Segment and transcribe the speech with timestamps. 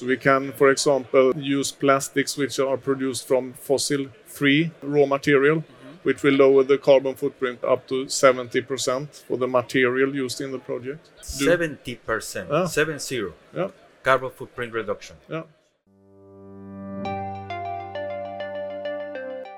[0.00, 5.62] So we can, for example, use plastics which are produced from fossil-free raw material,
[6.04, 10.58] which will lower the carbon footprint up to 70% for the material used in the
[10.58, 11.10] project.
[11.38, 12.64] Do- Seventy percent, Ah.
[12.64, 13.68] seven zero Yeah,
[14.02, 15.16] carbon footprint reduction.
[15.28, 15.42] yeah.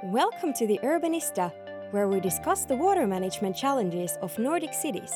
[0.02, 1.52] Welcome to the Urbanista,
[1.92, 5.12] where we discuss the water management challenges of Nordic cities.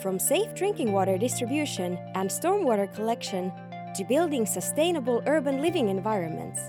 [0.00, 3.50] From safe drinking water distribution and stormwater collection
[3.94, 6.60] to building sustainable urban living environments.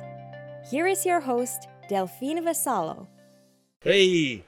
[0.69, 3.07] Here is your host, Delphine Vassallo.
[3.79, 4.43] Hey,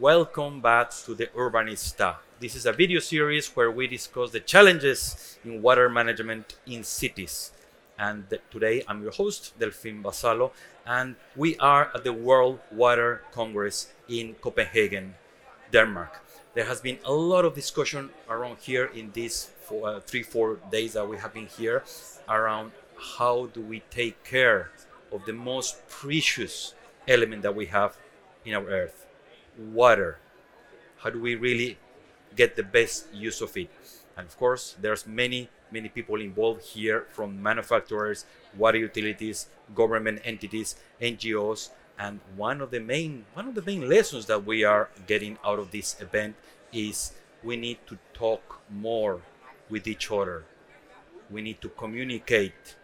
[0.00, 2.16] welcome back to the Urbanista.
[2.40, 7.52] This is a video series where we discuss the challenges in water management in cities.
[7.96, 10.50] And today I'm your host, Delphine Vassallo,
[10.84, 15.14] and we are at the World Water Congress in Copenhagen,
[15.70, 16.22] Denmark.
[16.52, 20.58] There has been a lot of discussion around here in these four, uh, three, four
[20.72, 21.84] days that we have been here
[22.28, 22.72] around
[23.16, 24.70] how do we take care
[25.12, 26.74] of the most precious
[27.06, 27.96] element that we have
[28.44, 29.06] in our earth
[29.56, 30.18] water.
[30.98, 31.78] How do we really
[32.34, 33.70] get the best use of it?
[34.16, 38.24] And of course there's many many people involved here from manufacturers
[38.56, 41.70] water utilities government entities ngos
[42.00, 45.58] and one of the main one of the main lessons that we are getting out
[45.58, 46.34] of this event
[46.72, 47.12] is
[47.44, 49.20] we need to talk more
[49.68, 50.44] with each other.
[51.30, 52.76] We need to communicate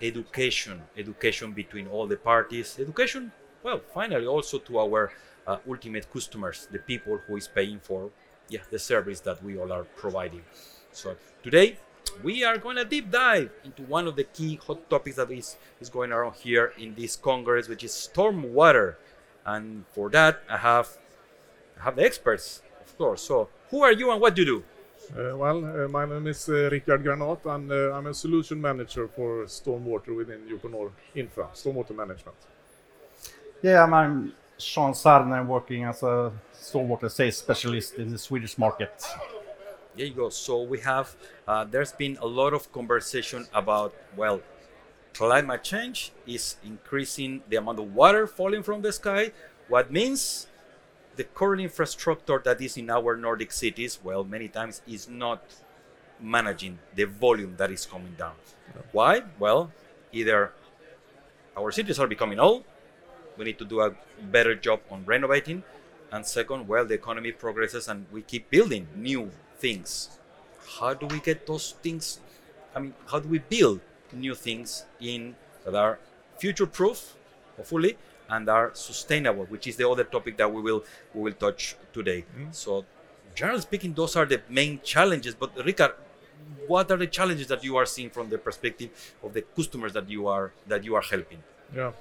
[0.00, 3.30] education education between all the parties education
[3.62, 5.12] well finally also to our
[5.46, 8.10] uh, ultimate customers the people who is paying for
[8.48, 10.44] yeah the service that we all are providing.
[10.90, 11.78] So today
[12.22, 15.56] we are going to deep dive into one of the key hot topics that is,
[15.80, 18.98] is going around here in this congress which is storm water
[19.46, 20.98] and for that i have
[21.78, 24.64] I have the experts of course so who are you and what do you do
[25.12, 29.08] Uh, well, uh, my name is uh, Rickard Granath, and uh, I'm a solution manager
[29.08, 32.36] for stormwater within Uponor Infra, stormwater management.
[33.62, 35.32] Yeah, I'm, I'm Jean Saarinen.
[35.32, 38.94] I'm working as a stormwater sales specialist in the Swedish market.
[39.96, 40.30] There you go.
[40.30, 41.14] So we have,
[41.46, 44.40] uh, there's been a lot of conversation about, well,
[45.12, 49.32] climate change is increasing the amount of water falling from the sky.
[49.68, 50.46] What means
[51.16, 55.44] the current infrastructure that is in our Nordic cities, well, many times is not
[56.18, 58.32] managing the volume that is coming down.
[58.92, 59.22] Why?
[59.38, 59.72] Well,
[60.12, 60.52] either
[61.56, 62.64] our cities are becoming old,
[63.36, 63.94] we need to do a
[64.30, 65.64] better job on renovating,
[66.10, 69.30] and second, well, the economy progresses and we keep building new
[69.64, 70.18] things.
[70.78, 72.04] How do we get those things?
[72.74, 73.80] I mean, how do we build
[74.12, 75.98] new things in that are
[76.38, 77.14] future-proof,
[77.56, 77.96] hopefully,
[78.28, 80.80] and are sustainable, which is the other topic that we will
[81.14, 82.20] we will touch today.
[82.22, 82.52] Mm-hmm.
[82.52, 82.84] So,
[83.34, 85.34] generally speaking, those are the main challenges.
[85.34, 85.92] But Rickard,
[86.66, 88.90] what are the challenges that you are seeing from the perspective
[89.22, 91.42] of the customers that you are that you are helping?
[91.74, 91.92] Yeah.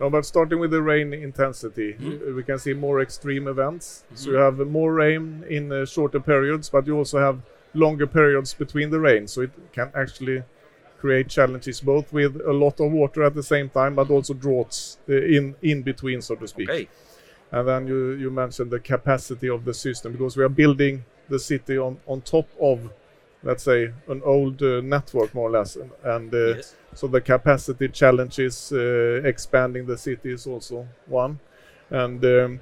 [0.00, 2.34] No, but starting with the rain intensity, Mhm.
[2.34, 4.04] we can see more extreme events.
[4.14, 7.38] So you have more rain in uh, shorter periods, but you also have
[7.74, 9.28] longer periods between the rain.
[9.28, 10.42] So it can actually
[11.00, 14.98] create challenges both with a lot of water at the same time, but also droughts
[15.08, 16.70] uh, in in between, so to speak.
[16.70, 16.88] Okay,
[17.52, 21.38] And then you, you mentioned the capacity of the system because we are building the
[21.38, 22.90] city on, on top of,
[23.44, 25.76] let's say, an old uh, network more or less.
[26.02, 31.38] And, uh, yes, so the capacity challenges, uh, expanding the city is also one.
[31.90, 32.60] And um,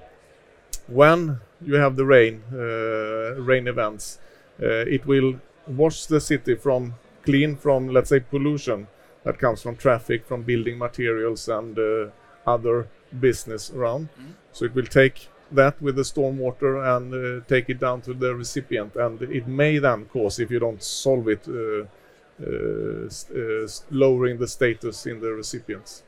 [0.88, 4.18] when you have the rain, uh, rain events,
[4.60, 6.94] uh, it will wash the city from
[7.24, 8.88] clean from, let's say, pollution
[9.24, 12.06] that comes from traffic, from building materials and uh,
[12.46, 12.88] other
[13.20, 14.08] business around.
[14.18, 14.34] Mhm.
[14.52, 18.34] So it will take that with the stormwater and uh, take it down to the
[18.34, 21.84] recipient, and it may then cause, if you don't solve it, uh,
[22.44, 26.02] uh, uh, lowering the status in the recipients.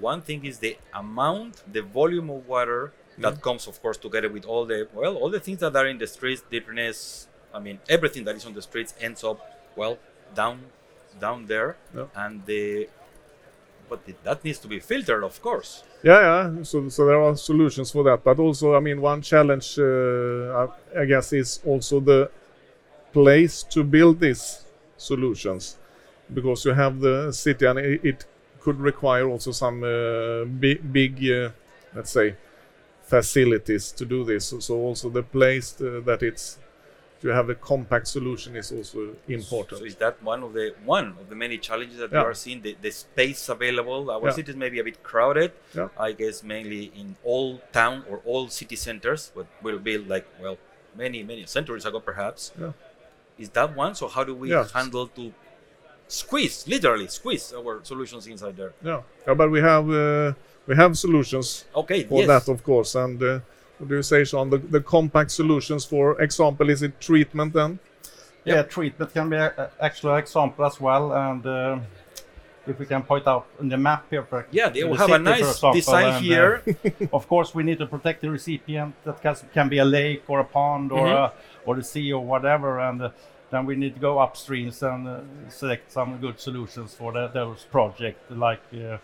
[0.00, 4.44] one thing is the amount, the volume of water that comes, of course, together with
[4.44, 7.28] all the well, all the things that are in the streets, dirtiness.
[7.54, 9.38] I mean, everything that is on the streets ends up
[9.74, 9.96] well
[10.34, 10.56] down,
[11.18, 12.06] down there, Yeah.
[12.14, 12.88] and the
[13.88, 15.82] but that needs to be filtered, of course.
[16.02, 16.62] Yeah, yeah.
[16.62, 21.04] So, so there are solutions for that, but also, I mean, one challenge, uh, I,
[21.04, 22.30] guess, is also the
[23.12, 24.64] place to build these
[24.96, 25.76] solutions,
[26.32, 28.24] because you have the city, and it, it
[28.60, 31.50] could require also some uh, big, big uh,
[31.96, 32.36] let's say,
[33.02, 34.46] facilities to do this.
[34.46, 36.58] So, so also the place uh, that it's
[37.22, 39.78] to have a compact solution is also important.
[39.80, 42.20] So is that one of the one of the many challenges that Yeah.
[42.20, 42.60] you are seeing?
[42.62, 44.10] The, the space available.
[44.10, 44.30] Our Yeah.
[44.32, 45.52] cities may be a bit crowded.
[45.74, 45.88] Yeah.
[45.98, 50.58] I guess mainly in all town or all city centers, what will be like well
[50.96, 52.52] many many centuries ago perhaps.
[52.60, 52.72] Yeah.
[53.38, 53.94] Is that one?
[53.94, 55.32] So how do we handle to
[56.08, 58.72] squeeze, literally squeeze our solutions inside there.
[58.82, 60.32] Yeah, yeah but we have uh,
[60.66, 62.28] we have solutions Okay, for yes.
[62.28, 62.94] that, of course.
[62.94, 63.40] And uh,
[63.78, 64.50] what do you say, Jean?
[64.50, 67.78] The, the compact solutions, for example, is it treatment then?
[68.44, 71.12] Yeah, treatment can be a, a- actually an example as well.
[71.12, 71.78] And uh,
[72.66, 75.10] if we can point out in the map here, for yeah, they the will have
[75.10, 76.62] a nice example, design and, uh, here.
[77.12, 78.94] of course, we need to protect the recipient.
[79.04, 81.12] That can, can be a lake or a pond or Mhm.
[81.14, 81.32] a,
[81.66, 82.78] or the sea or whatever.
[82.80, 83.10] And uh,
[83.50, 85.20] then we need to go upstreams and uh,
[85.50, 88.98] select some good solutions for the, those projects, like uh,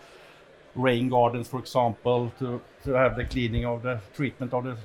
[0.74, 4.76] rain gardens, for example, to, to have the cleaning of the treatment of the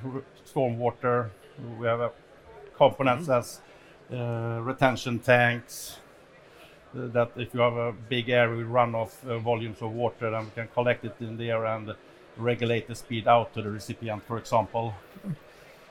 [0.45, 1.29] stormwater.
[1.79, 2.11] We have
[2.75, 3.61] components as
[4.11, 5.99] uh, retention tanks.
[6.95, 10.45] uh, That if you have a big area with runoff uh, volumes of water, then
[10.45, 11.95] we can collect it in there and
[12.37, 14.93] regulate the speed out to the recipient, for example.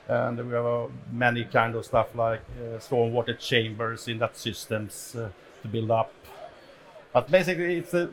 [0.07, 5.15] And we have uh, many kind of stuff like uh, stormwater chambers in that systems
[5.15, 5.29] uh,
[5.61, 6.13] to build up.
[7.11, 8.09] But basically, it's a,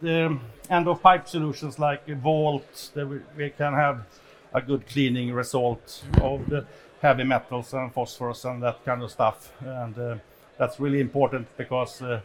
[0.00, 0.38] the
[0.70, 4.06] end of pipe solutions like a vault that we, we can have
[4.54, 6.64] a good cleaning result of the
[7.02, 9.52] heavy metals and phosphorus and that kind of stuff.
[9.60, 10.16] And uh,
[10.58, 12.20] that's really important because uh,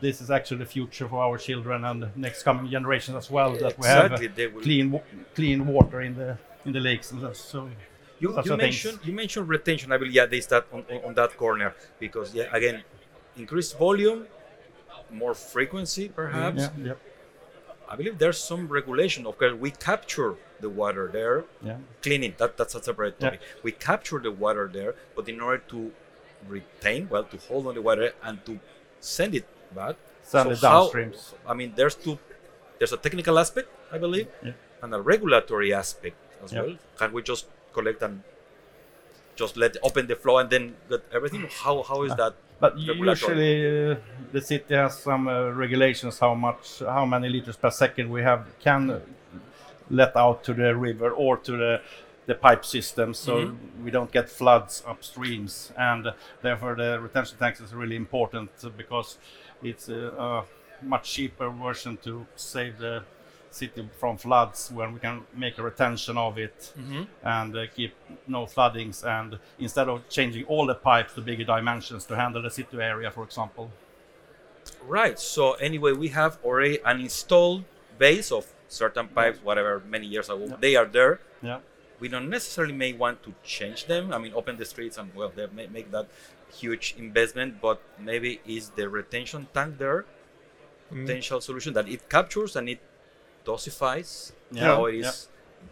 [0.00, 3.52] this is actually the future for our children and the next coming generations as well.
[3.52, 5.00] That we Exactly, have they clean wa-
[5.34, 7.68] clean water in the in the lakes and so.
[8.20, 9.92] You, you mentioned you mentioned retention.
[9.92, 12.82] I believe yeah, they start on, on, on that corner because yeah, again,
[13.36, 14.26] increased volume,
[15.10, 16.58] more frequency perhaps.
[16.58, 16.92] Yeah, yeah,
[17.88, 19.26] I believe there's some regulation.
[19.26, 21.78] Of course, we capture the water there, yeah.
[22.02, 22.34] cleaning.
[22.38, 23.36] That that's a separate Yeah.
[23.62, 25.92] We capture the water there, but in order to
[26.46, 28.60] retain, well, to hold on the water and to
[29.00, 29.96] send it back.
[30.22, 31.34] Send it how- downstreams.
[31.46, 32.18] I mean, there's two.
[32.78, 34.52] There's a technical aspect, I believe, Yeah.
[34.82, 36.76] and a regulatory aspect as well.
[36.96, 38.22] Can we just collect and
[39.36, 41.48] just let open the flow and then get everything?
[41.62, 42.34] How how is that?
[42.60, 43.96] But usually uh,
[44.32, 48.46] the city has some uh, regulations how much, how many liters per second we have
[48.60, 49.00] can
[49.90, 51.80] let out to the river or to the
[52.26, 53.56] the pipe system, so Mhm.
[53.84, 56.12] we don't get floods upstreams, and
[56.42, 59.16] therefore the retention tanks is really important because
[59.62, 60.44] it's uh, a
[60.84, 63.02] much cheaper version to save the
[63.50, 66.72] city from floods when we can make a retention of it
[67.24, 67.94] and uh, keep
[68.26, 72.50] no floodings and instead of changing all the pipes to bigger dimensions to handle the
[72.50, 73.70] city area for example
[74.86, 75.18] Right.
[75.18, 77.64] So anyway, we have already an installed
[77.98, 80.46] base of certain pipes, whatever many years ago.
[80.46, 80.56] Yeah.
[80.60, 81.20] They are there.
[81.42, 81.60] yeah
[82.00, 84.12] We don't necessarily may want to change them.
[84.12, 86.06] I mean, open the streets and well, they may make that
[86.52, 87.60] huge investment.
[87.60, 90.04] But maybe is the retention tank there
[90.90, 91.04] Mm.
[91.06, 92.80] potential solution that it captures and it
[93.44, 94.64] dosifies Yeah.
[94.64, 95.28] how it is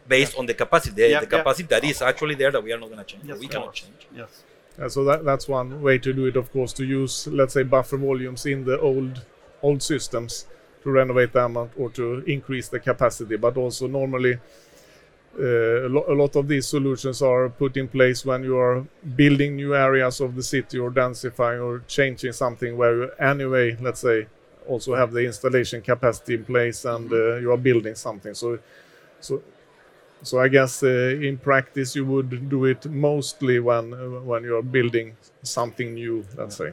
[0.08, 1.26] based on the capacity, the, Yeah, yeah.
[1.26, 3.24] capacity that is actually there that we are not going to change.
[3.24, 3.80] yes we cannot course.
[3.80, 4.06] change.
[4.16, 4.42] yes
[4.78, 7.62] Yeah, so that, that's one way to do it, of course, to use, let's say,
[7.62, 9.22] buffer volumes in the old
[9.62, 10.46] old systems
[10.82, 13.36] to renovate them or- or to increase the capacity.
[13.36, 14.34] But also normally,
[15.38, 18.84] uh, a, lo- a lot of these solutions are put in place when you are
[19.16, 24.00] building new areas of the city or densifying or changing something where you anyway, let's
[24.00, 24.26] say,
[24.68, 28.34] also have the installation capacity in place and uh, you are building something.
[28.34, 28.58] So,
[29.20, 29.42] so
[30.22, 30.88] so I guess uh,
[31.20, 36.24] in practice you would do it mostly when uh, when you are building something new,
[36.36, 36.72] let's say,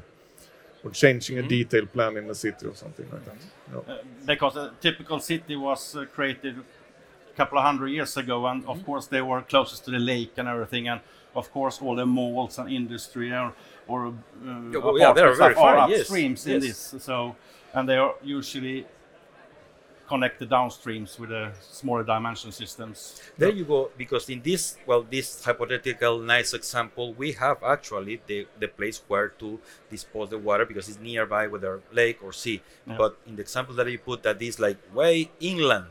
[0.84, 3.36] or changing a detailed plan in the city or something like that.
[3.72, 3.94] Yeah.
[3.94, 8.65] Uh, because a typical city was uh, created a couple of hundred years ago and
[8.65, 11.01] of course they were closest to the lake and everything and
[11.36, 13.53] of course all the malls and industry or,
[13.88, 14.12] or uh,
[14.72, 16.44] Yeah, well, yeah, they are very are far, yes, in yes.
[16.44, 17.36] this so
[17.74, 18.86] and they are usually
[20.08, 23.89] connected downstreams with the smaller dimension systems There you go.
[23.98, 29.30] Because in this, well, this hypothetical nice example, we have actually the, the place where
[29.39, 32.62] to dispose the water because it's nearby, whether lake or sea.
[32.86, 32.98] Yeah.
[32.98, 35.88] But in the example that you put, that is like way inland,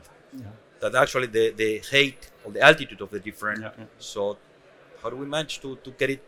[0.80, 3.62] that actually the, the height or the altitude of the different.
[3.62, 3.84] Yeah, yeah.
[3.98, 4.36] So,
[5.02, 6.22] how do we manage to, to get it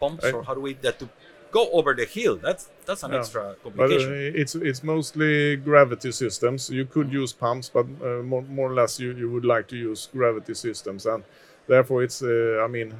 [0.00, 0.34] pumps, Right.
[0.34, 1.08] or how do we that to
[1.52, 2.36] go over the hill?
[2.36, 3.18] That's that's an Yeah.
[3.20, 4.12] extra But uh, complication.
[4.42, 6.70] it's it's mostly gravity systems.
[6.70, 9.76] You could use pumps, but uh, more, more or less you, you would like to
[9.76, 11.22] use gravity systems, and
[11.66, 12.94] therefore it's uh, I mean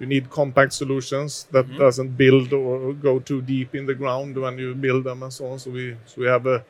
[0.00, 1.78] you need compact solutions that Mhm.
[1.78, 5.46] doesn't build or go too deep in the ground when you build them and so
[5.46, 5.58] on.
[5.58, 6.64] So we so we have a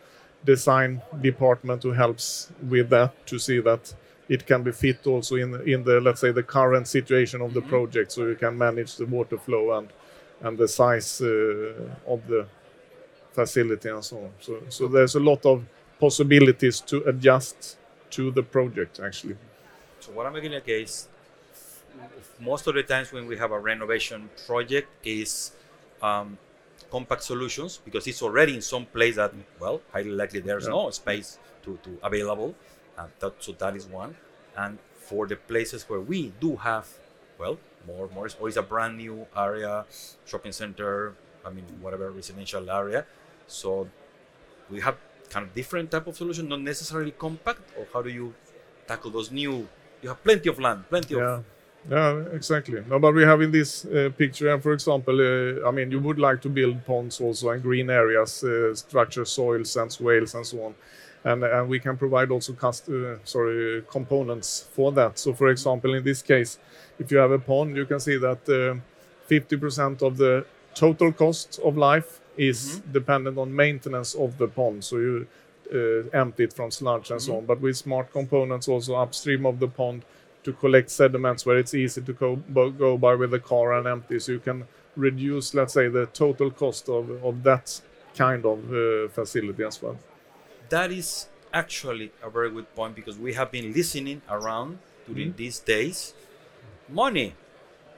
[0.45, 3.95] design department who helps with that to see that
[4.29, 7.61] it can be fit also in in the let's say the current situation of the
[7.61, 7.69] Mhm.
[7.69, 9.89] project, so you can manage the water flow and
[10.41, 11.73] and the size uh,
[12.07, 12.47] of the
[13.33, 14.31] facility and so on.
[14.41, 15.65] So so there's a lot of
[15.99, 17.77] possibilities to adjust
[18.11, 19.37] to the project actually.
[20.01, 21.09] So what I'm making a case,
[22.41, 25.53] most of the times when we have a renovation project is
[26.03, 26.39] um,
[26.91, 30.71] compact solutions because it's already in some place that well highly likely there's Yeah.
[30.73, 32.55] no space to, to available
[32.99, 34.17] and that, so that is one
[34.57, 36.87] and for the places where we do have
[37.39, 39.85] well more more or it's a brand new area
[40.27, 43.07] shopping center i mean whatever residential area
[43.47, 43.89] so
[44.71, 44.97] we have
[45.31, 48.35] kind of different type of solution not necessarily compact or how do you
[48.87, 49.69] tackle those new
[50.03, 51.37] you have plenty of land plenty Yeah.
[51.37, 51.45] of
[51.89, 52.85] Yeah, exactly.
[52.91, 55.99] No, but we have in this uh, picture, and for example, uh, I mean, you
[56.01, 60.47] would like to build ponds also and green areas, uh, structure soils and swales and
[60.47, 60.75] so on,
[61.25, 65.19] and and we can provide also cust- uh, sorry components for that.
[65.19, 66.59] So, for example, in this case,
[66.99, 68.81] if you have a pond, you can see that uh,
[69.29, 74.85] 50% of the total cost of life is dependent on maintenance of the pond.
[74.85, 75.27] So you
[75.73, 77.47] uh, empty it from sludge and so on.
[77.47, 80.05] But with smart components also upstream of the pond
[80.43, 82.37] to collect sediments where it's easy to go,
[82.71, 84.65] go by with a car and empty, so you can
[84.97, 87.81] reduce, let's say, the total cost of, of that
[88.17, 89.97] kind of uh, facility as well.
[90.71, 95.59] That is actually a very good point because we have been listening around during these
[95.59, 96.15] days.
[96.89, 97.35] Money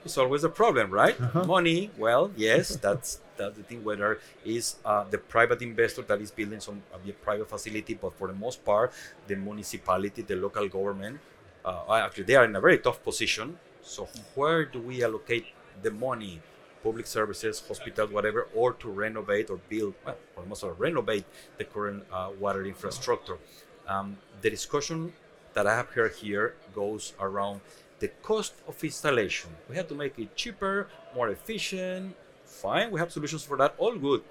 [0.05, 1.17] is always a problem, right?
[1.35, 3.85] Money, well, yes, that's that's the thing.
[3.85, 8.15] Whether is uh, the private investor that is building some uh, a private facility, but
[8.15, 8.93] for the most part,
[9.27, 11.21] the municipality, the local government,
[11.65, 13.59] uh, actually they are in a very tough position.
[13.83, 15.47] So where do we allocate
[15.83, 16.41] the money?
[16.83, 21.25] Public services, hospitals, whatever, or to renovate or build, well, almost or renovate
[21.59, 23.39] the current uh, water infrastructure.
[23.87, 25.13] Um, the discussion
[25.55, 27.61] that I have heard here goes around
[28.01, 29.51] the cost of installation.
[29.69, 32.17] We have to make it cheaper, more efficient.
[32.45, 33.75] Fine, we have solutions for that.
[33.79, 34.23] All good.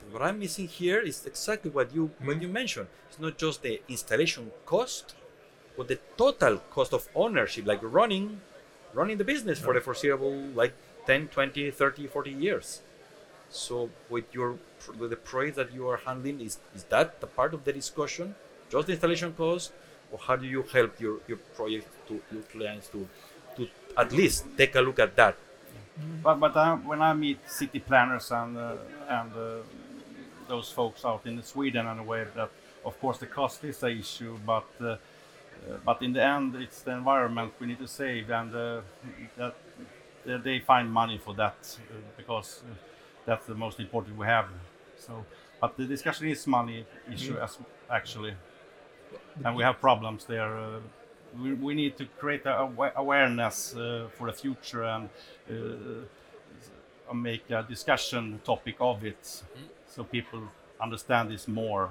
[0.00, 2.86] But what I'm missing here is exactly what you what you mentioned.
[3.08, 5.14] It's not just the installation cost,
[5.76, 8.40] but the total cost of ownership, like running
[8.94, 10.72] running the business for the foreseeable like
[11.08, 12.82] 10, 20, 30, 40 years.
[13.50, 14.58] So with your
[14.98, 18.34] with the project that you are handling, is is that the part of the discussion?
[18.70, 19.72] Just the installation cost,
[20.12, 23.08] or how do you help your, your project to your clients to
[23.56, 25.34] to at least take a look at that?
[26.22, 28.74] But but I, when I meet city planners and uh,
[29.08, 29.62] and uh,
[30.46, 32.50] those folks out in Sweden, I'm aware that
[32.84, 34.98] of course the cost is an issue, but uh, uh,
[35.86, 38.80] but in the end it's the environment we need to save, and uh,
[39.38, 39.54] that
[40.36, 41.56] they find money for that
[41.90, 42.74] uh, because uh,
[43.24, 44.46] that's the most important we have.
[44.96, 45.24] So,
[45.60, 47.58] but the discussion is money issue as
[47.90, 48.34] actually,
[49.44, 50.56] and we have problems there.
[50.56, 50.80] Uh,
[51.40, 55.08] we, we need to create a awareness uh, for the future and
[55.50, 59.42] uh, make a discussion topic of it
[59.86, 60.42] so people
[60.80, 61.90] understand this more.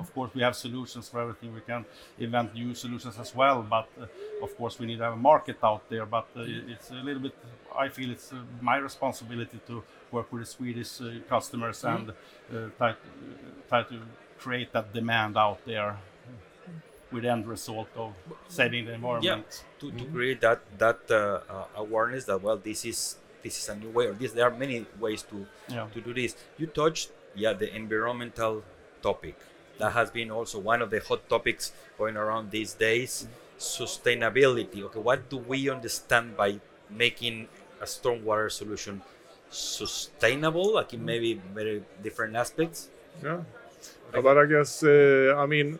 [0.00, 1.54] Of course, we have solutions for everything.
[1.54, 1.84] We can
[2.18, 4.06] invent new solutions as well, but uh,
[4.44, 6.06] of course, we need to have a market out there.
[6.06, 7.34] But uh, it's a little bit,
[7.76, 12.14] I feel it's uh, my responsibility to work with the Swedish uh, customers and uh,
[12.78, 12.94] try,
[13.68, 14.00] try to
[14.38, 15.96] create that demand out there
[17.12, 18.12] with the end result of
[18.48, 19.64] saving the environment.
[19.80, 23.76] to, to create that that uh, uh, awareness that well this is this is a
[23.76, 25.86] new way or this there are many ways to Yeah.
[25.94, 28.64] to do this you touched yeah the environmental
[29.02, 29.36] topic
[29.78, 33.26] that has been also one of the hot topics going around these days
[33.58, 36.58] sustainability okay what do we understand by
[36.90, 37.48] making
[37.80, 39.00] a stormwater solution
[39.50, 42.88] sustainable like in maybe very different aspects
[43.22, 43.42] Yeah.
[44.14, 45.78] Uh, But I guess, uh, I mean,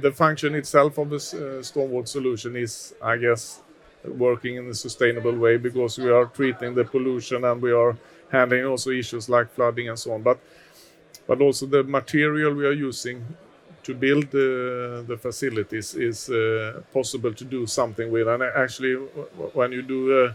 [0.00, 3.60] the function itself of the uh, stormwater solution is, I guess,
[4.04, 7.96] working in a sustainable way because we are treating the pollution and we are
[8.30, 10.22] handling also issues like flooding and so on.
[10.22, 10.38] But
[11.28, 13.24] but also the material we are using
[13.84, 18.26] to build the, the facilities is uh, possible to do something with.
[18.28, 18.94] And actually,
[19.58, 20.32] when you do uh,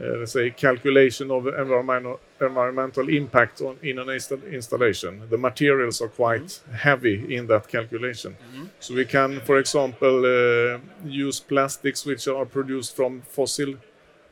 [0.00, 6.02] uh, let's say calculation of environmental environmental impact on in an insta- installation the materials
[6.02, 8.36] are quite heavy in that calculation.
[8.80, 13.74] So we can for example uh, use plastics which are produced from fossil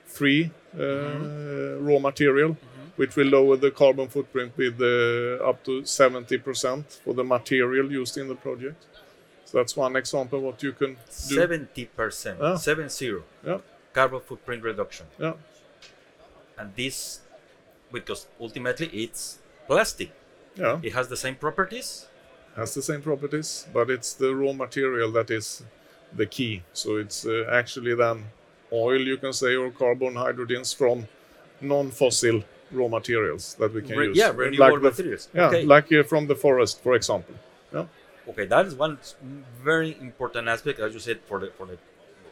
[0.04, 2.56] free uh, raw material
[3.02, 8.16] which will lower the carbon footprint with uh, up to 70% for the material used
[8.16, 8.80] in the project.
[9.44, 10.92] So that's one example what you can
[11.28, 11.37] do.
[11.40, 12.54] 70% Ah.
[12.54, 13.59] 7-0 yeah.
[13.92, 15.06] Carbon footprint reduction.
[15.18, 15.35] Yeah.
[16.56, 16.97] And this
[17.97, 19.23] because ultimately it's
[19.66, 20.11] plastic.
[20.54, 20.78] Yeah.
[20.87, 22.06] It has the same properties.
[22.54, 25.64] Has the same properties, but it's the raw material that is
[26.21, 26.62] the key.
[26.73, 28.26] So it's uh, actually then
[28.73, 31.09] oil, you can say, or carbon hydrogens from
[31.61, 34.16] non-fossil raw materials that we can Re- use.
[34.16, 37.34] yeah renewable the- materials Yeah, okay like uh, from the forest, for example.
[37.74, 37.86] Yeah,
[38.30, 38.98] okay that is one
[39.70, 41.78] very important aspect as you said for the for the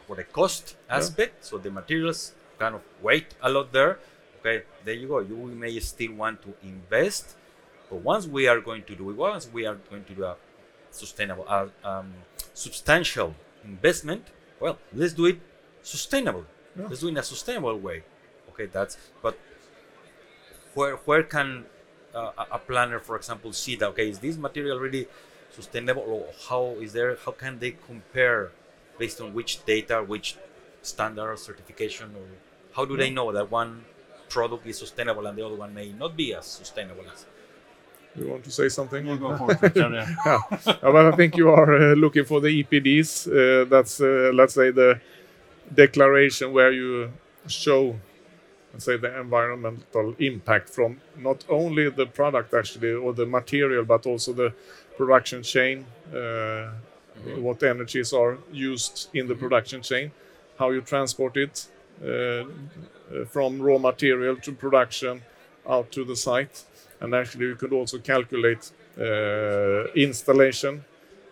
[0.07, 3.93] for the cost aspect so the materials kind of weight a lot there
[4.41, 5.19] Okay, there you go.
[5.19, 7.35] You may still want to invest,
[7.89, 10.35] but once we are going to do it, once we are going to do a
[10.89, 12.11] sustainable, uh, um,
[12.55, 14.25] substantial investment,
[14.59, 15.39] well, let's do it
[15.83, 16.45] sustainable.
[16.75, 16.87] Yeah.
[16.87, 18.01] Let's do it in a sustainable way.
[18.49, 19.37] Okay, that's but
[20.73, 21.65] where where can
[22.13, 23.87] uh, a- a planner, for example, see that?
[23.89, 25.07] Okay, is this material really
[25.51, 27.15] sustainable, or how is there?
[27.25, 28.51] How can they compare
[28.97, 30.35] based on which data, which
[30.81, 32.27] standard certification, or
[32.75, 33.85] how do they know that one
[34.29, 37.25] product is sustainable and the other one may not be as sustainable as?
[38.17, 39.07] You want to say something?
[39.07, 40.05] You go for it, yeah.
[40.25, 40.39] yeah.
[40.81, 43.27] But I think you are uh, looking for the EPDs.
[43.27, 44.99] Uh, that's uh, let's say the
[45.73, 47.11] declaration where you
[47.47, 47.95] show,
[48.73, 54.05] let's say, the environmental impact from not only the product actually or the material, but
[54.05, 54.53] also the
[54.97, 55.85] production chain.
[56.13, 56.71] Uh,
[57.37, 60.11] What energies are used in the production chain,
[60.57, 61.67] how you transport it
[62.03, 65.21] uh, uh, from raw material to production
[65.67, 66.65] out to the site,
[66.99, 70.83] and actually you could also calculate uh, installation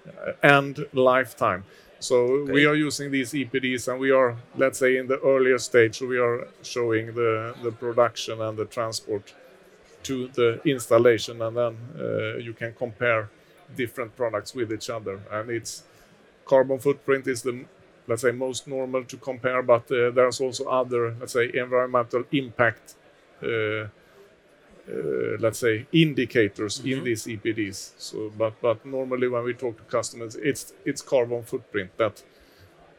[0.08, 1.64] uh, and lifetime.
[2.00, 6.02] So we are using these EPDs, and we are, let's say, in the earlier stage.
[6.02, 9.34] We are showing the the production and the transport
[10.04, 13.30] to the installation, and then uh, you can compare
[13.76, 15.20] different products with each other.
[15.32, 15.84] And it's
[16.46, 17.66] carbon footprint is the
[18.08, 22.96] let's say most normal to compare, but uh, there's also other let's say environmental impact.
[23.44, 23.88] Uh,
[24.90, 27.04] Uh, let's say indicators in mm-hmm.
[27.04, 27.92] these EPDs.
[27.98, 32.24] So, but but normally when we talk to customers, it's it's carbon footprint that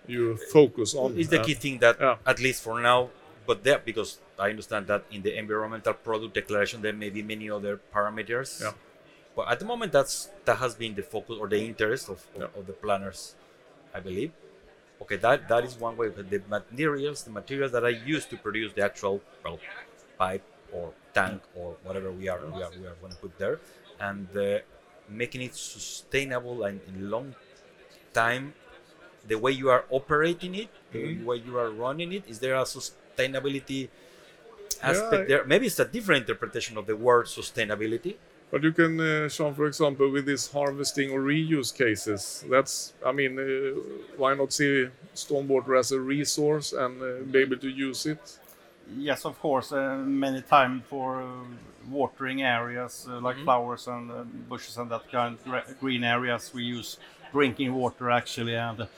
[0.07, 1.17] you focus on.
[1.17, 2.17] is the key thing that yeah.
[2.27, 3.11] at least for now
[3.47, 7.51] but there because i understand that in the environmental product declaration there may be many
[7.51, 8.73] other parameters Yeah.
[9.37, 12.41] but at the moment that's that has been the focus or the interest of, of,
[12.41, 12.59] Yeah.
[12.59, 13.35] of the planners
[13.95, 14.33] i believe
[15.03, 18.37] okay that that is one way but the materials the materials that i use to
[18.37, 19.59] produce the actual well
[20.19, 23.59] pipe or tank or whatever we are we are, we are going to put there
[24.01, 24.59] and uh,
[25.09, 27.35] making it sustainable and in long
[28.13, 28.55] time
[29.27, 31.27] the way you are operating it, the Mm-hmm.
[31.27, 33.89] way you are running it, is there a sustainability
[34.83, 35.45] aspect I- there?
[35.45, 38.17] Maybe it's a different interpretation of the word sustainability.
[38.51, 43.13] But you can, uh, Jean, for example, with this harvesting or reuse cases, that's, I
[43.13, 43.79] mean, uh,
[44.17, 48.40] why not see stormwater as a resource and uh, be able to use it?
[48.97, 49.73] Yes, of course.
[49.73, 51.27] Uh, many time for uh,
[51.89, 56.99] watering areas uh, like flowers and bushes and that kind gre- green areas, we use
[57.33, 58.89] drinking water actually, and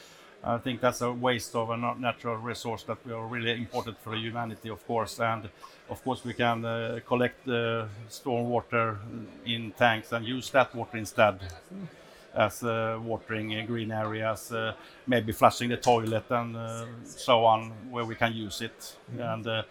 [0.44, 4.16] I think that's a waste of a natural resource that we are really important for
[4.16, 5.20] humanity, of course.
[5.20, 5.48] And
[5.88, 6.62] of course, we can
[7.07, 7.46] collect
[8.09, 8.98] storm water
[9.44, 11.38] in tanks and use that water instead
[12.35, 14.75] as watering green areas, uh,
[15.07, 18.97] maybe flushing the toilet and uh, so on, where we can use it.
[19.18, 19.62] And uh,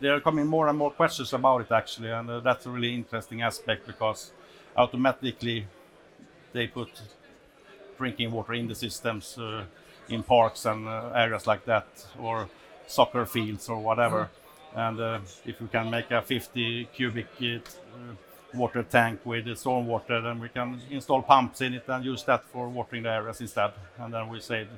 [0.00, 3.42] there are coming more and more questions about it actually, and that's a really interesting
[3.42, 4.32] aspect because
[4.76, 5.66] automatically
[6.52, 6.90] they put
[7.98, 9.38] drinking water in the systems
[10.08, 11.86] in parks and areas like that,
[12.18, 12.48] or
[12.86, 14.28] soccer fields or whatever.
[14.74, 17.26] And uh, if we can make a 50 cubic
[18.54, 22.22] water tank with the storm water, then we can install pumps in it and use
[22.24, 24.68] that for watering the areas instead, and then we save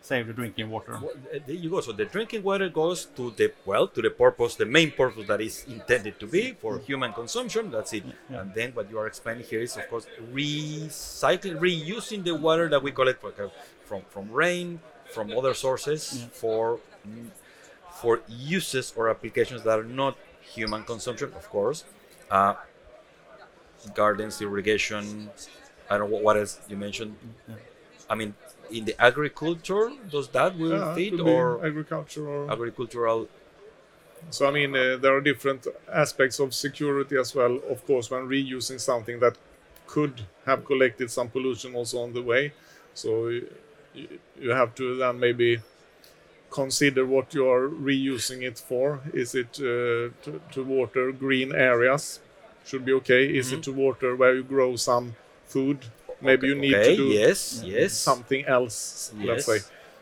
[0.00, 0.98] save the drinking water.
[1.00, 1.14] Well,
[1.46, 1.80] there you go.
[1.80, 5.40] So the drinking water goes to the well to the purpose, the main purpose that
[5.40, 7.70] is intended to be for human consumption.
[7.70, 8.04] That's it.
[8.04, 8.42] Yeah.
[8.42, 12.82] And then what you are explaining here is, of course, recycling, reusing the water that
[12.82, 13.24] we collect
[13.84, 17.30] from from rain, from other sources for mm,
[18.00, 21.84] for uses or applications that are not human consumption, of course.
[22.30, 22.54] Uh,
[23.92, 25.32] gardens, irrigation.
[25.90, 27.18] I don't know what, what else you mentioned.
[28.08, 28.34] I mean,
[28.70, 33.28] in the agriculture, does that will Yeah, fit or agriculture or agricultural?
[34.30, 37.60] So I mean, uh, there are different aspects of security as well.
[37.70, 39.36] Of course, when reusing something that
[39.86, 42.52] could have collected some pollution also on the way,
[42.94, 43.48] so you,
[44.40, 45.60] you have to then maybe
[46.50, 49.00] consider what you are reusing it for.
[49.14, 52.20] Is it uh, to, to water green areas?
[52.64, 53.36] Should be okay.
[53.36, 55.78] Is it to water where you grow some food?
[56.20, 56.80] Maybe you need Mm-hmm.
[56.80, 57.92] okay, to do yes, yes.
[57.92, 59.12] something else.
[59.18, 59.58] Let's say.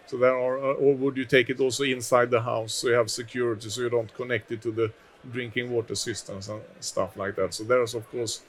[0.07, 2.95] So there are, uh, or would you take it also inside the house so you
[2.95, 4.93] have security, so you don't connect it to the
[5.33, 7.55] drinking water systems and stuff like that.
[7.55, 8.43] So there's of course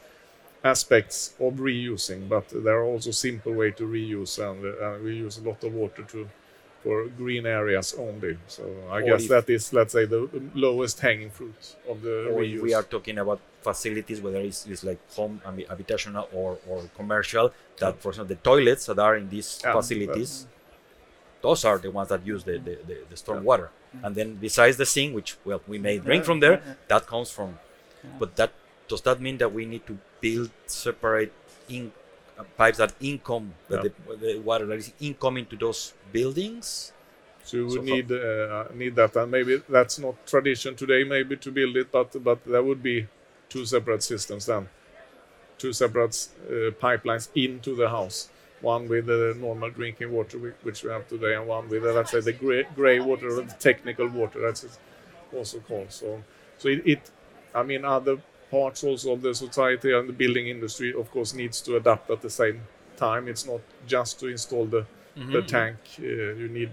[0.64, 5.38] aspects of reusing, but there are also simple way to reuse, and uh, we use
[5.38, 6.30] a lot of water to
[6.84, 8.38] for green areas only.
[8.48, 12.44] So I Or guess that is, let's say, the lowest hanging fruit of the or
[12.44, 12.62] if reuse.
[12.62, 16.78] we are talking about facilities, whether it's, it's like home, I mean, habitational or, or
[16.96, 20.48] commercial, that for example, the toilets that are in these Yeah, facilities,
[21.42, 23.70] those are the ones that use the, the, the, the storm water.
[24.04, 27.60] And then besides the sink, which well we may drink from there, that comes from.
[28.20, 28.52] But that
[28.88, 31.34] does that mean that we need to build separate
[31.70, 31.92] in,
[32.38, 36.92] uh, pipes that income that the, the water that is incoming to those buildings?
[37.44, 41.04] So you So would for- need uh, need that, and maybe that's not tradition today,
[41.04, 43.08] maybe to build it, but but there would be
[43.54, 44.68] two separate systems then,
[45.58, 46.16] two separate
[46.48, 48.30] uh, pipelines into the house.
[48.62, 52.12] One with the normal drinking water, which we have today, and one with uh, let's
[52.12, 54.80] say the gray, gray water, or the technical water, that's
[55.38, 55.92] also called.
[55.92, 56.24] So,
[56.58, 57.12] so it, it,
[57.54, 58.16] I mean, other
[58.50, 62.22] parts also of the society and the building industry, of course, needs to adapt at
[62.22, 62.62] the same
[62.96, 63.28] time.
[63.28, 64.86] It's not just to install the
[65.34, 65.78] the tank.
[66.00, 66.04] Uh,
[66.42, 66.72] you need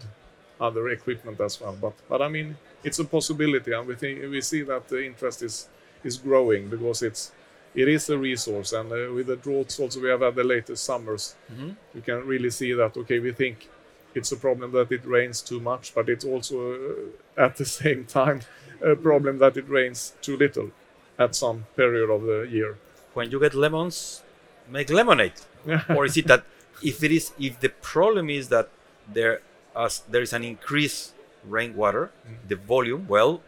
[0.61, 1.77] other equipment as well.
[1.81, 5.43] But but I mean, it's a possibility, and we think we see that the interest
[5.43, 5.69] is
[6.05, 7.33] is growing because it's
[7.75, 10.83] it is a resource, and uh, with the droughts also we have had the latest
[10.85, 11.77] summers, Mhm.
[11.95, 12.97] you can really see that.
[12.97, 13.69] Okay, we think
[14.15, 18.05] it's a problem that it rains too much, but it's also uh, at the same
[18.07, 18.41] time
[18.83, 20.71] a problem that it rains too little
[21.19, 22.77] at some period of the year.
[23.15, 24.23] When you get lemons,
[24.69, 25.39] make lemonade.
[25.97, 26.45] or is it that
[26.83, 28.69] if it is if the problem is that
[29.15, 29.41] there
[29.77, 31.13] as there is an increased
[31.49, 32.11] rainwater,
[32.49, 33.43] the volume, well,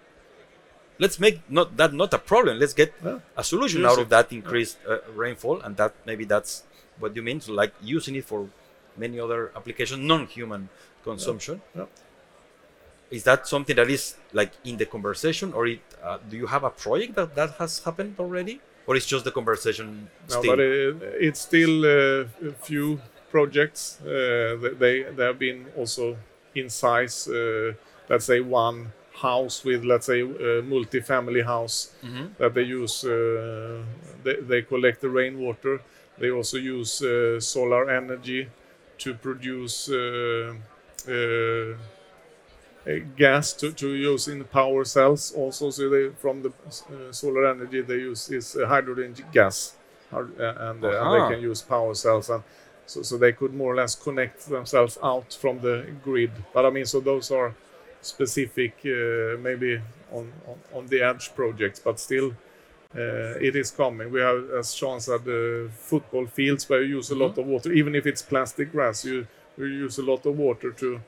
[0.98, 2.58] let's make not that not a problem.
[2.58, 3.18] Let's get Yeah.
[3.36, 4.02] a solution Use out it.
[4.02, 6.62] of that increased uh, rainfall, and that maybe that's
[6.98, 7.40] what you mean.
[7.40, 8.48] So like using it for
[8.96, 10.68] many other applications, non-human
[11.04, 11.60] consumption.
[11.74, 11.86] Yeah.
[13.10, 16.64] Is that something that is like in the conversation, or it, uh, do you have
[16.64, 20.52] a project that that has happened already, or it's just the conversation No, still?
[20.56, 23.00] but it, it's still uh, a few
[23.30, 24.00] projects.
[24.00, 26.16] Uh, they they have been also
[26.54, 27.28] in size.
[27.28, 27.72] Uh,
[28.08, 32.26] let's say one house with let's say a multi-family house Mhm.
[32.38, 33.04] that they use.
[33.04, 33.82] Uh,
[34.24, 35.80] they, they collect the rainwater.
[36.18, 38.48] They also use uh, solar energy
[38.98, 39.88] to produce.
[39.90, 40.54] Uh,
[41.08, 41.74] uh,
[42.86, 47.46] uh, gas to, to use in power cells also so they from the uh, solar
[47.46, 49.76] energy they use is uh, hydrogen gas
[50.12, 52.42] uh, and, uh, and they can use power cells and
[52.86, 56.70] so, so they could more or less connect themselves out from the grid but i
[56.70, 57.54] mean so those are
[58.02, 59.80] specific uh, maybe
[60.12, 62.34] on, on on the edge projects but still
[62.94, 64.10] uh, it is coming.
[64.10, 67.72] We have, as Jean said, uh, football fields where you use a lot of water.
[67.72, 71.00] Even if it's plastic grass, you, you use a lot of water to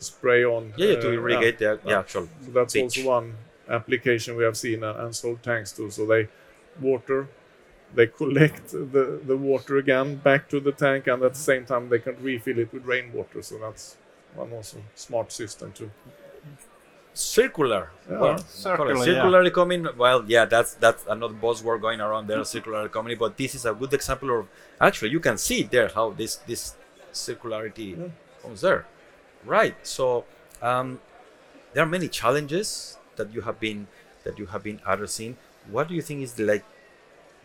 [0.00, 0.72] spray on.
[0.76, 1.98] Yeah, yeah, to uh, irrigate the, the yeah.
[2.00, 2.28] actual.
[2.44, 2.82] So that's pitch.
[2.82, 3.34] also one
[3.68, 5.90] application we have seen uh, and sold tanks to.
[5.90, 6.28] So they
[6.80, 7.28] water,
[7.94, 11.88] they collect the, the water again back to the tank, and at the same time
[11.88, 13.42] they can refill it with rainwater.
[13.42, 13.96] So that's
[14.34, 15.90] one also smart system too.
[17.14, 17.90] Circular.
[18.08, 18.18] Yeah.
[18.20, 19.46] Well, Circular, call it yeah.
[19.46, 19.88] economy.
[19.96, 23.16] Well, yeah, that's that's another buzzword going around there, circular economy.
[23.16, 24.46] But this is a good example of
[24.80, 26.74] actually you can see there how this this
[27.12, 28.06] circularity Yeah.
[28.40, 28.86] comes there,
[29.44, 29.74] right?
[29.82, 30.26] So
[30.62, 31.00] um,
[31.72, 33.88] there are many challenges that you have been
[34.22, 35.36] that you have been addressing.
[35.70, 36.64] What do you think is the, like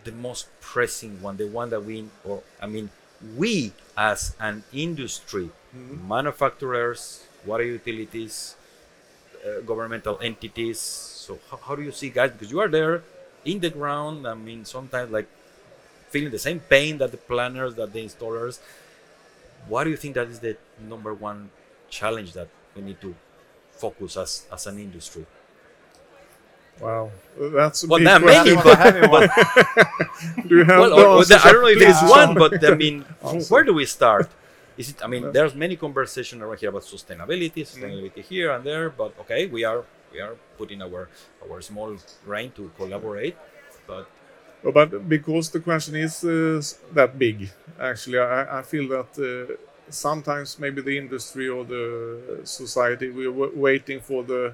[0.04, 2.92] the most pressing one, the one that we or I mean
[3.36, 5.50] we as an industry,
[6.08, 8.56] manufacturers, water utilities,
[9.46, 10.80] Uh, governmental entities.
[10.80, 12.32] So how, how do you see guys?
[12.32, 13.04] Because you are there
[13.44, 14.26] in the ground.
[14.26, 15.28] I mean, sometimes like
[16.10, 18.60] feeling the same pain that the planners, that the installers.
[19.68, 21.50] Why do you think that is the number one
[21.90, 23.16] challenge that we need to
[23.74, 25.26] focus as as an industry?
[26.80, 28.56] Wow, that's a Well, big there are question.
[28.56, 30.48] many, but, Heavy.
[30.48, 32.64] Do you have well, the or- or the- I don't know if it's one, but
[32.66, 33.54] I mean, Answer.
[33.54, 34.30] where do we start?
[34.78, 35.04] Is it?
[35.04, 38.90] I mean, there's many conversation around here about sustainability, sustainability here and there.
[38.90, 41.10] But okay, we are we are putting our
[41.44, 43.36] our small grain to collaborate.
[43.88, 44.08] But
[44.66, 46.62] Oh, But because the question is uh,
[46.94, 49.54] that big, actually, I, I feel that uh,
[49.90, 54.54] sometimes maybe the industry or the society we're waiting for the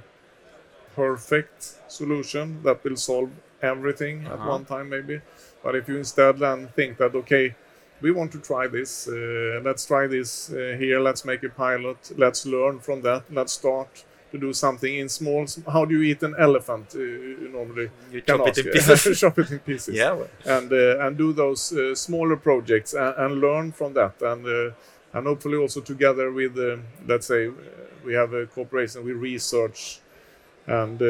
[0.96, 3.30] perfect solution that will solve
[3.62, 4.50] everything at Uh-huh.
[4.50, 5.22] one time, maybe.
[5.64, 7.56] But if you instead then think that okay,
[8.02, 12.12] we want to try this, uh, let's try this uh, here, let's make a pilot,
[12.18, 15.46] let's learn from that, let's start to do something in small.
[15.68, 16.94] How do you eat an elephant?
[16.96, 19.20] Uh, you normally you chop it in pieces.
[19.20, 23.16] chop it in pieces yeah, well, and uh, and do those uh, smaller projects and,
[23.18, 24.72] and learn from that and uh,
[25.14, 26.56] and hopefully also together with
[27.08, 27.50] let's say
[28.06, 30.00] we have a cooperation with research
[30.68, 31.02] and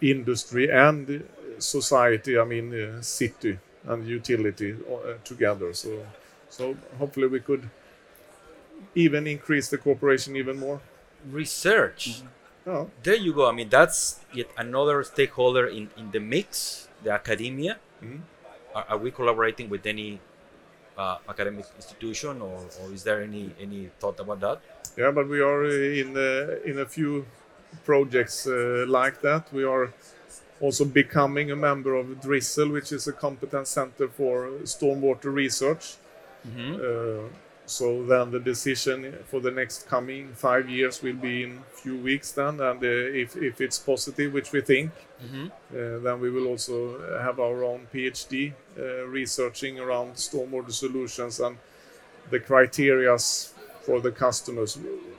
[0.00, 1.24] industry and
[1.58, 3.56] society i mean city
[3.86, 6.06] and utility uh, together so
[6.48, 7.68] so hopefully we could
[8.94, 10.80] even increase the cooperation even more
[11.30, 12.22] research.
[12.66, 13.48] oh, There you go.
[13.48, 17.78] I mean, that's yet another stakeholder in in the mix, the academia.
[18.02, 18.20] Mhm.
[18.74, 20.20] Are, are we collaborating with any
[20.96, 24.58] uh, academic institution, or, or is there any any thought about that?
[24.96, 27.26] Yeah, but we are uh, in uh, in a few
[27.84, 29.52] projects uh, like that.
[29.52, 29.92] We are
[30.60, 35.96] also becoming a member of DRIZZLE, which is a competence center for stormwater research.
[36.80, 37.28] Uh,
[37.66, 41.96] so then the decision for the next coming five years will be in a few
[41.96, 44.90] weeks then, and uh, if, if it's positive, which we think,
[45.72, 51.56] uh, then we will also have our own PhD uh, researching around stormwater solutions and
[52.30, 54.78] the criterias for the customers.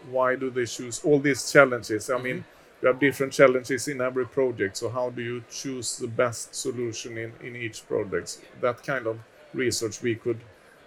[0.09, 2.09] Why do they choose all these challenges?
[2.09, 2.43] I mean,
[2.81, 7.17] you have different challenges in every project, so how do you choose the best solution
[7.17, 8.39] in, in each project?
[8.61, 9.19] That kind of
[9.53, 10.39] research we could,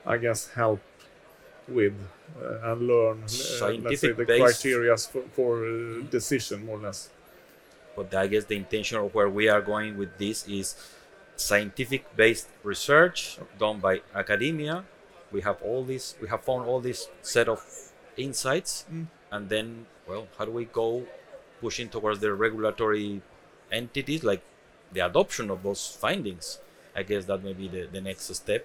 [0.06, 0.80] I guess, help
[1.68, 1.94] with
[2.42, 7.10] uh, and learn, uh, let's say, the criteria for, for uh, decision, more or less.
[7.96, 10.74] but I guess the intention of where we are going with this is
[11.36, 14.84] scientific based research done by academia.
[15.32, 17.60] We have all this we have found all this set of
[18.16, 19.06] insights Mm.
[19.32, 21.06] and then well how do we go
[21.64, 23.22] pushing towards the regulatory
[23.80, 24.42] entities like
[24.94, 26.46] the adoption of those findings?
[26.98, 28.62] I guess that may be the, the next step.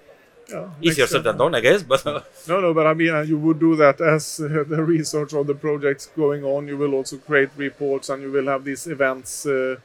[0.52, 2.04] Yeah, Easier said than done, I guess, but
[2.48, 5.44] No, no, but I mean, uh, you would do that as uh, the research or
[5.52, 6.68] the projects going on.
[6.68, 9.46] You will also create reports and you will have these events.
[9.46, 9.76] Uh,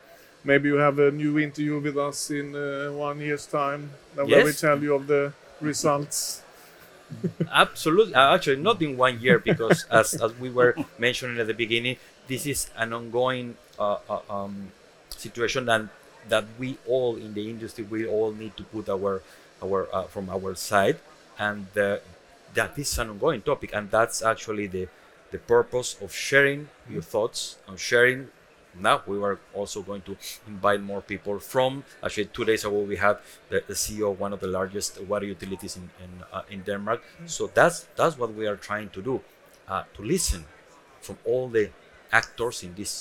[0.42, 4.44] maybe you have a new interview with us in uh, one year's time uh, where
[4.44, 6.42] we tell you of the results.
[7.52, 8.14] Absolutely.
[8.14, 11.96] Uh, Actually, not in one year because, as, as we were mentioning at the beginning,
[12.26, 14.72] this is an ongoing uh, uh, um,
[15.10, 15.82] situation that
[16.28, 19.22] that we all in the industry we all need to put our
[19.62, 20.98] our uh, from our side,
[21.38, 21.98] and uh,
[22.54, 24.88] that is an ongoing topic, and that's actually the
[25.30, 28.28] the purpose of sharing your thoughts and sharing.
[28.76, 30.16] Now we were also going to
[30.48, 34.32] invite more people from actually two days ago we had the, the ceo of one
[34.32, 37.00] of the largest water utilities in in, uh, in denmark.
[37.26, 39.20] So that's that's what we are trying to do
[39.68, 40.44] uh, to listen
[41.00, 41.70] from all the
[42.20, 42.94] actors in this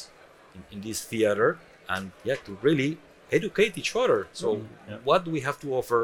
[0.56, 1.50] in, in this theater
[1.94, 2.92] and yeah to really
[3.38, 4.48] educate each other so
[4.90, 4.98] yeah.
[5.10, 6.02] what do we have to offer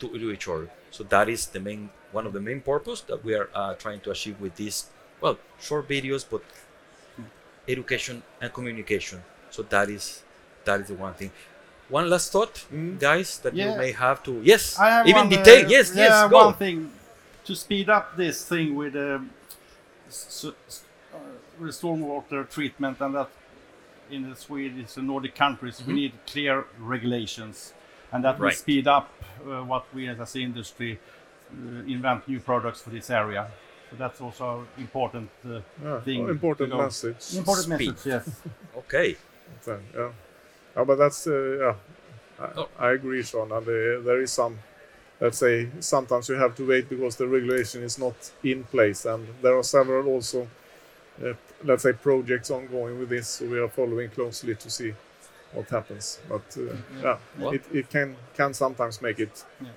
[0.00, 3.20] to, to each other so that is the main one of the main purpose that
[3.24, 4.78] we are uh, trying to achieve with these
[5.20, 6.42] well short videos but
[7.68, 9.22] education and communication.
[9.50, 10.22] So that is
[10.64, 11.30] that is the one thing.
[11.88, 12.98] One last thought, Mm.
[13.00, 15.64] guys, that you may have to yes, I have even detail.
[15.64, 16.36] uh, yes, yeah, yes, go.
[16.46, 16.90] one thing
[17.44, 19.30] to speed up this thing with um,
[20.08, 20.26] s-
[20.68, 20.87] s- with
[21.66, 23.28] stormwater treatment and that
[24.10, 27.74] in the Swedish and Nordic countries we need clear regulations
[28.12, 29.10] and that will speed up
[29.46, 30.98] uh, what we as an industry
[31.52, 33.46] uh, invent new products for this area.
[33.90, 36.28] So that's also important uh, Yeah, thing.
[36.28, 36.82] important to go.
[36.84, 37.36] message.
[37.36, 37.88] Important Speed.
[37.90, 38.40] message, yes.
[38.78, 39.16] Okay.
[39.62, 40.10] So, yeah.
[40.76, 41.74] yeah, but that's uh, yeah.
[42.44, 42.68] I, Oh.
[42.78, 43.50] I agree, Jean.
[43.50, 44.58] And uh, there is some,
[45.20, 49.26] let's say, sometimes you have to wait because the regulation is not in place, and
[49.42, 50.46] there are several also,
[51.24, 51.32] uh,
[51.64, 53.28] let's say, projects ongoing with this.
[53.28, 54.94] So we are following closely to see
[55.52, 56.18] what happens.
[56.28, 59.68] But uh, yeah, Well- it, it can can sometimes make it Yeah.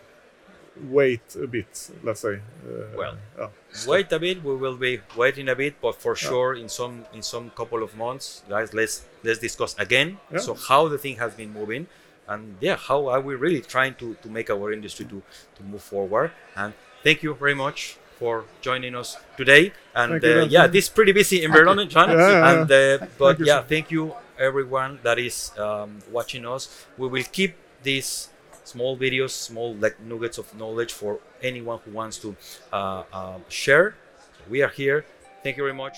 [0.89, 1.89] wait a bit.
[2.04, 2.36] Let's say.
[2.36, 3.48] Uh, Well, yeah.
[3.88, 4.44] Wait a bit.
[4.44, 7.96] We will be waiting a bit, but for sure, in some in some couple of
[7.96, 10.17] months, guys, let's let's discuss again.
[10.32, 10.39] Yeah.
[10.39, 11.88] So how the thing has been moving,
[12.28, 15.22] and yeah, how are we really trying to to make our industry to
[15.56, 16.32] to move forward?
[16.56, 19.73] And thank you very much for joining us today.
[19.97, 22.13] And Thank you, uh, yeah, this is pretty busy in Berlin, John.
[22.13, 23.65] Yeah, yeah, and uh, but you, yeah, sir.
[23.73, 26.69] thank you everyone that is um, watching us.
[27.01, 28.29] We will keep these
[28.63, 32.36] small videos, small like nuggets of knowledge for anyone who wants to
[32.71, 33.95] uh, um, share.
[34.47, 35.03] We are here.
[35.41, 35.97] Thank you very much.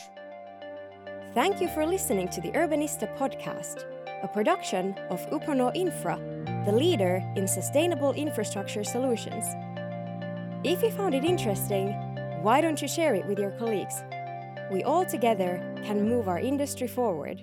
[1.34, 3.84] Thank you for listening to the Urbanista podcast,
[4.24, 6.16] a production of Uponor Infra,
[6.66, 9.44] the leader in sustainable infrastructure solutions.
[10.64, 12.13] If you found it interesting,
[12.44, 14.04] why don't you share it with your colleagues?
[14.70, 17.42] We all together can move our industry forward.